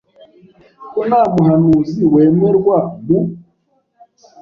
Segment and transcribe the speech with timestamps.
[0.91, 3.19] ko nta muhanuzi wemerwa mu